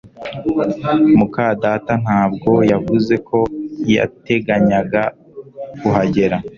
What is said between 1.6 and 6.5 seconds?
data ntabwo yavuze uko yateganyaga kuhagera